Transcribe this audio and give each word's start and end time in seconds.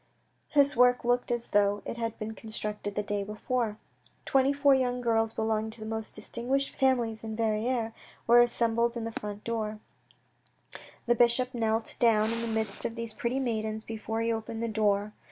This 0.55 0.75
work 0.75 1.05
looked 1.05 1.29
as 1.29 1.49
though 1.49 1.83
it 1.85 1.97
had 1.97 2.17
been 2.17 2.33
constructed 2.33 2.95
the 2.95 3.03
day 3.03 3.21
before. 3.23 3.77
Twenty 4.25 4.51
four 4.51 4.73
young 4.73 4.99
girls 4.99 5.31
belonging 5.31 5.69
to 5.69 5.79
the 5.79 5.85
most 5.85 6.15
distinguished 6.15 6.75
families 6.75 7.23
in 7.23 7.35
Verrieres 7.35 7.93
were 8.25 8.39
assembled 8.39 8.97
in 8.97 9.03
front 9.11 9.37
of 9.37 9.43
the 9.43 9.43
door. 9.43 9.77
The 9.77 9.77
8 9.77 9.77
ii4 9.77 9.77
THE 9.77 10.17
RED 10.17 10.51
AND 10.73 10.81
THE 11.05 11.15
BLACK 11.15 11.17
bishop 11.27 11.53
knelt 11.53 11.95
down 11.99 12.31
in 12.31 12.41
the 12.41 12.47
midst 12.47 12.83
of 12.83 12.95
these 12.95 13.13
pretty 13.13 13.39
maidens 13.39 13.83
before 13.83 14.21
he 14.21 14.33
opened 14.33 14.63
the 14.63 14.67
door. 14.67 15.13